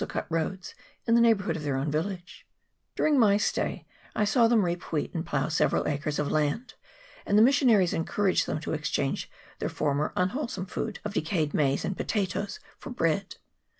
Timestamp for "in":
1.05-1.13